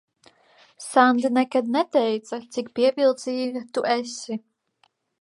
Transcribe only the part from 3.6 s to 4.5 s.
tu esi.